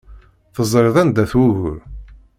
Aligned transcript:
Teẓriḍ 0.55 0.95
anda-t 1.01 1.33
wugur. 1.39 1.79